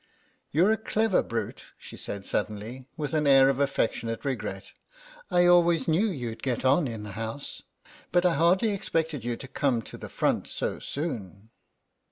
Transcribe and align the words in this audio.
"You're 0.49 0.71
a 0.71 0.77
clever 0.77 1.21
brute," 1.21 1.65
she 1.77 1.95
said, 1.95 2.25
suddenly, 2.25 2.87
with 2.97 3.13
an 3.13 3.27
air 3.27 3.49
of 3.49 3.59
affectionate 3.59 4.25
regret; 4.25 4.71
"I 5.29 5.45
always 5.45 5.87
knew 5.87 6.07
you'd 6.07 6.41
get 6.41 6.65
on 6.65 6.87
in 6.87 7.03
the 7.03 7.11
House, 7.11 7.61
but 8.11 8.25
I 8.25 8.33
hardly 8.33 8.71
expected 8.71 9.23
you 9.23 9.37
to 9.37 9.47
come 9.47 9.83
to 9.83 9.99
the 9.99 10.09
front 10.09 10.47
so 10.47 10.79
soon." 10.79 11.51